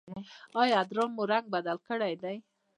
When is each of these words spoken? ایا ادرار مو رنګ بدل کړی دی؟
ایا 0.59 0.75
ادرار 0.81 1.09
مو 1.15 1.23
رنګ 1.31 1.45
بدل 1.55 1.77
کړی 1.87 2.13
دی؟ 2.21 2.35